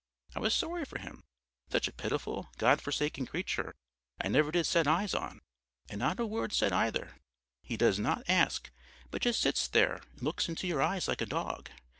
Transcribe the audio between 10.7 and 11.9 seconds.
eyes like a dog.